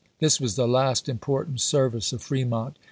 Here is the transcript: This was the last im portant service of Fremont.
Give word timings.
This 0.17 0.41
was 0.41 0.55
the 0.55 0.67
last 0.67 1.07
im 1.07 1.19
portant 1.19 1.61
service 1.61 2.11
of 2.11 2.23
Fremont. 2.23 2.79